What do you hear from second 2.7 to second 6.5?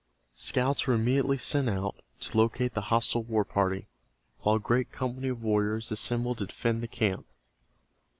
the hostile war party, while a great company of warriors assembled to